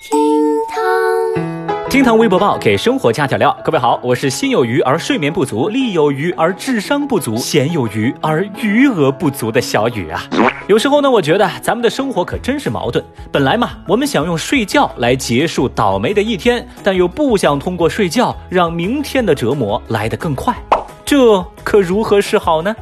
[0.00, 0.18] 厅
[0.66, 3.54] 堂，厅堂微博报给生活加点料。
[3.62, 10.22] 各位好，我是心有余而睡眠不足，力有余而智商不足，闲有余而余额不足的小雨啊。
[10.68, 13.04] 有时候呢，我觉得咱们的生活可真是矛盾。
[13.30, 20.56] 本来嘛，我们想用睡觉来结束倒霉的一天，但又不想通过睡觉让明天的折磨来得更快，
[21.04, 22.74] 这可如何是好呢？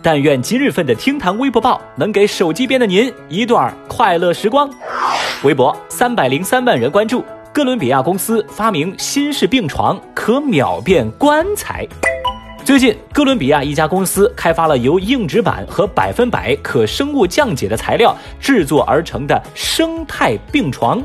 [0.00, 4.68] 但愿今日份的厅堂微博报能给手机边的您一段快乐时光。
[5.44, 11.84] 微博三百零三万人关注，哥伦比亚公司发明新式病床，可秒变棺材。
[12.64, 21.02] 最近，哥伦比亚一家公司开发了由硬纸板和百分百可生物降解的材料制作而成的生态病床。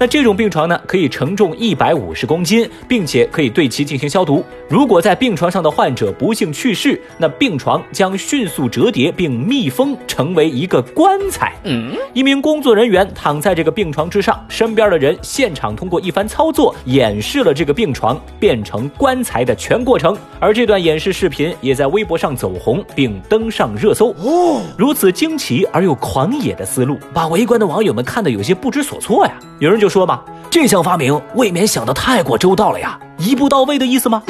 [0.00, 4.42] 那这种病床呢，可以承重一百五十公斤，并且可以对其进行消毒。
[4.66, 11.52] 如果在病床上的患者不幸去世，那病床将迅速折叠并密封，成为一个棺材。
[11.64, 20.16] 嗯，一名工作人员躺在这个病床之上，身边的人现场通过一番操作演示了这个病床变成棺材的全过程。
[20.38, 24.12] 而这段演示视频也在微博上走红，并登上热搜。
[24.12, 29.34] 哦，如此惊奇而又狂野的思路，把围观的网友们看得有些不知所措呀。
[29.58, 34.22] 有人就说嘛，这项发明未免想得太过周到了呀，一步到位的意思吗？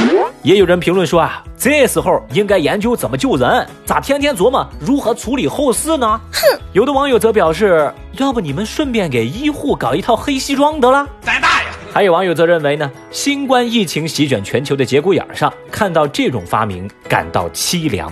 [0.42, 6.20] 也有人评论说啊，这时候应该研究怎么救人，咋天天琢磨如何处理后事呢？
[6.33, 6.58] 哼！
[6.72, 11.06] 有的网友则表示，要不你们顺便给医护搞一套黑西装得了？
[11.20, 11.69] 再大呀！
[11.92, 18.11] 还有网友则认为呢，新冠疫情席卷全球的节骨眼上，看到这种发明感到凄凉。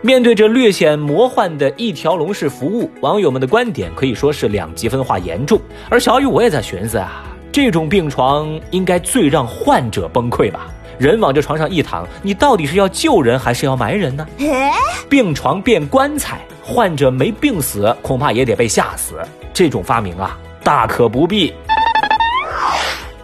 [0.00, 5.60] 面对着略显魔幻的一条龙式服务，网友们的观点可以说是两极分化严重。
[5.88, 10.66] 而小雨我也在寻思啊，这种病床应该最让患者崩溃吧？
[10.98, 14.26] 人往这床上一躺，你到底是要救人还是要埋人呢？
[15.08, 19.14] 病床变棺材，患者没病死，恐怕也得被吓死。
[19.54, 21.54] 这种发明啊，大可不必。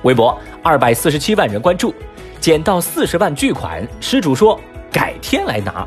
[0.02, 1.92] 微博二百四十七万人关注，
[2.38, 4.60] 捡到四十万巨款，失主说
[4.92, 5.86] 改天来拿。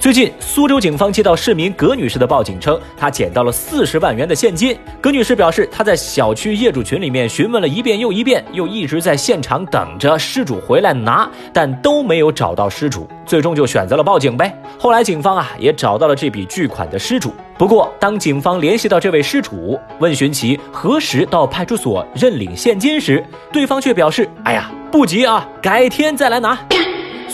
[0.00, 4.74] 最近，苏州警方接到市民葛女士的报警，称她捡到了四十万元的现金。
[4.98, 14.58] 葛女士表示，她在小区业主群里面询问了一遍又一遍，又一直在现场等着失主回来拿，但都没有找到失主，最终就选择了报警呗。
[14.78, 17.34] 后来，警方啊也找到了这笔巨款的失主。
[17.58, 23.22] 不过，当警方联系到这位失主，问询其何时到派出所认领现金时，
[23.52, 26.58] 对方却表示：“哎呀，不急啊，改天再来拿。”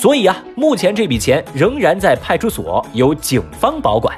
[0.07, 4.17] 所以啊，目前这笔钱仍然在派出所由警方保管。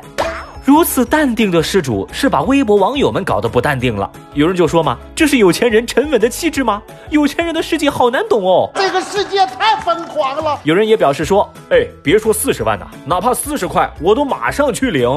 [0.62, 4.10] 如此淡定的失主，是把微博网友们搞得不淡定了。
[4.34, 6.82] 有人就说嘛，这是有钱人沉稳的气质吗？
[7.08, 10.60] 有钱人的世界好难懂哦，这个世界太疯狂了。
[10.62, 15.08] 有人也表示说，哎，别说四十万呐，哪怕四十块，我都马上去领。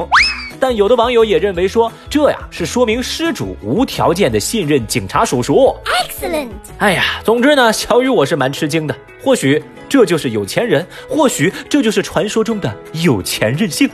[0.62, 5.74] 但有的网友也认为说，这呀是说明失主无条件的信任警察叔叔。
[6.06, 6.50] Excellent。
[6.78, 8.94] 哎呀，总之呢，小雨我是蛮吃惊的。
[9.20, 13.90] 或许这就是有钱人，或许这就是传说中的有钱任性。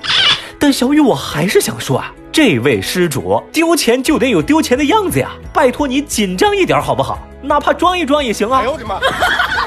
[0.58, 7.18] 但小雨我还是想说啊，这位失主丢钱就得有丢钱的样子呀，拜托你紧张一点好不好？
[7.40, 8.60] 哪怕装一装也行啊。
[8.60, 9.00] 哎呦我的妈！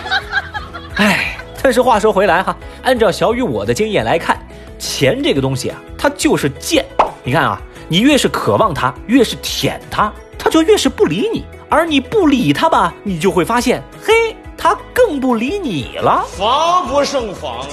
[0.98, 4.38] 哎，但是话说回来哈，按照小雨我的经验来看。
[4.82, 6.84] 钱这个东西啊，它就是贱。
[7.24, 11.46] 你看啊，你越是渴望它，越是舔它，它就越是不理你。
[11.70, 16.26] 而你不理它吧，你就会发现，嘿，它更不理你了。
[16.36, 17.68] 防不胜防啊！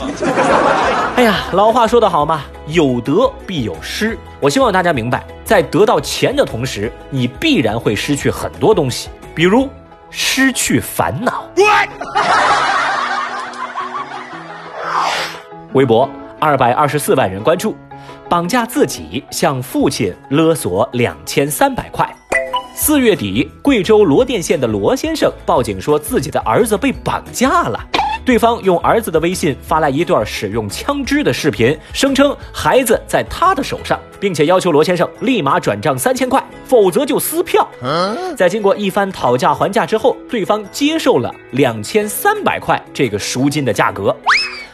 [1.17, 4.19] 哎呀，老话说得好嘛，有得必有失。
[4.39, 9.67] 我希望大家明白，在得到钱的同时，你必然会失去很多东西，比如
[10.11, 11.45] 失去烦恼。
[15.73, 16.09] 微博。
[16.41, 17.77] 二百二十四万人关注，
[18.29, 22.09] 绑架自己向父亲勒索两千三百块。
[22.75, 27.81] 四月底，贵州罗甸县的罗先生报警说自己的儿子被绑架了，
[28.25, 37.69] 对方用儿子的微信发来一段使用枪支的视频，声称孩子在他的手上，并且要求罗先生立马转账三千块，否则就撕票。
[38.37, 44.15] 在经过一番讨价还价之后，对方接受了两千三百块这个赎金的价格。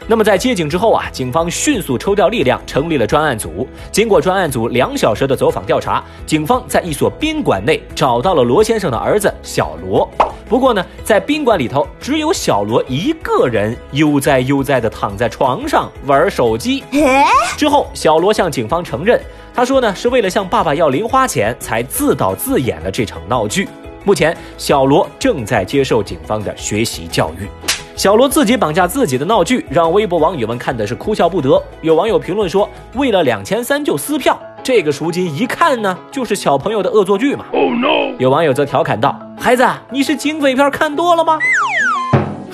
[0.07, 3.67] 那么在接警之后啊，警方迅速抽调力量，成立了专案组。
[3.91, 10.09] 经过专案组两小时的走访调查，警方在一所宾馆内找到了罗先生的儿子小罗。
[10.47, 16.85] 不过呢，在宾馆里头，只有小罗一个人悠哉悠哉地躺在床上玩手机。
[17.57, 19.19] 之后，小罗向警方承认，
[19.55, 23.67] 他说呢，是为了向爸爸要零花钱，才自导自演了这场闹剧。
[24.05, 27.49] 目前，小罗正在接受警方的学习教育。
[27.97, 31.63] 小罗自己绑架自己的闹剧，让微博网友们看的是哭笑不得。
[31.81, 37.45] 有网友评论说：“为了两千三就撕票，这个赎金一看呢，就是小朋友的恶作剧嘛。
[37.53, 38.17] Oh no！
[38.19, 41.39] 有网友则调侃道：“孩子，你是警匪片看多了吗？”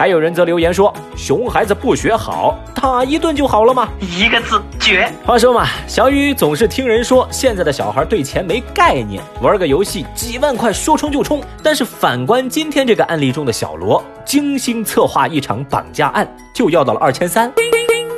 [0.01, 5.13] 还有人则留言说：“熊孩子不学好，打一顿就好了吗？”一个字绝。
[5.27, 11.43] 话说嘛，小雨总是听人说，现在的小孩对钱没概念，玩个游戏几万块说充就充。
[11.63, 17.53] 但是反观今天这个案例中的小罗，精心策划一场绑架案，就要到了二千三。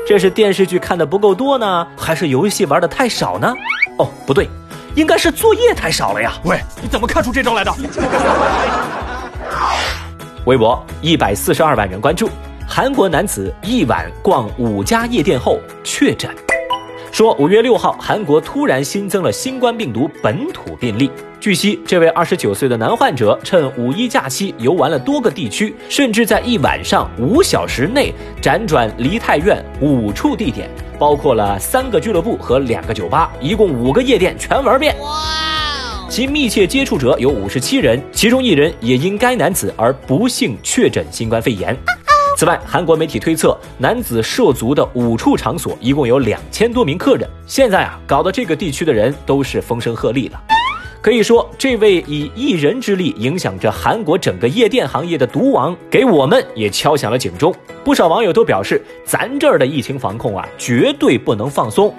[0.07, 3.53] 这是电视剧看的不够多呢，还是游戏玩的太少呢？
[3.99, 4.49] 哦，不对，
[4.95, 6.35] 应该是作业太少了呀。
[6.45, 7.73] 喂，你怎么看出这招来的？
[10.47, 12.29] 微博一百四十二万人关注，
[12.67, 16.29] 韩国男子一晚逛五家夜店后确诊。
[17.13, 21.11] 说五月六号，韩国突然新增了新冠病毒本土病例。
[21.39, 30.69] 据悉，这位二十九岁的男患者趁五一假期游玩了多个地区，甚至在一晚上五小时内辗转梨泰院五处地点，
[30.99, 34.97] 包括了三个俱乐部和两个酒吧，一共五个夜店全玩遍。
[36.13, 41.75] 其密切接触者有五十七人，其中一人也因该男子而不幸确诊新冠肺炎。
[42.37, 47.27] 此外，韩国媒体推测，男子涉足的五处场所一共有两千多名客人。
[47.47, 50.39] 现在啊，搞得这个地区的人都是风声鹤唳了。
[51.01, 57.53] 可以说，这位以一人之力影响着韩国整个夜店行业的毒王，给我们也敲响了警钟。
[57.83, 61.93] 不少网友都表示，咱这儿的疫情防控啊，绝对不能放松。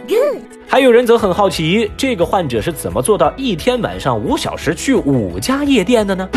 [0.74, 6.28] 还有人则很好奇，这个患者是怎么做到一天晚上五小时去五家夜店的呢？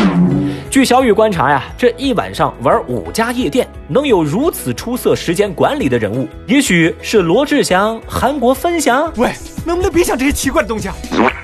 [0.69, 9.11] 据小雨观察呀，这一晚上玩五家夜店，能有如此出色时间管理的人物，也许是罗志祥韩国分享。
[9.17, 9.33] 喂，
[9.65, 10.95] 能不能别想这些奇怪的东西啊？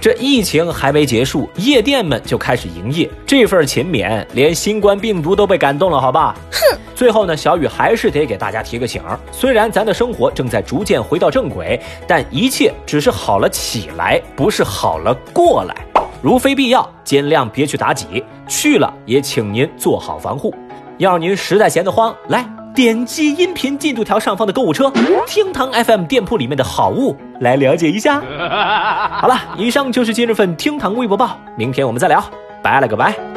[0.03, 6.35] 这疫情还没结束，夜店们就开始营业，这份勤勉，连新冠病毒都被感动了，好吧？
[6.51, 6.77] 哼。
[6.93, 15.73] 最后呢，小雨还是得给大家提个醒儿，虽然咱的生活正在逐渐回到正轨，但一切只是好了起来，不是好了过来。
[16.21, 20.53] 如非必要，尽量别去妲己；去了，也请您做好防护。
[20.97, 24.91] 要是您实在闲得慌，来点击音频进度条上方的购物车，
[25.27, 28.21] 厅堂 FM 店铺里面的好物来了解一下。
[29.21, 32.23] 好了，以上就是今日份厅堂微博报，明天我们再聊，
[32.61, 33.32] 拜了个拜。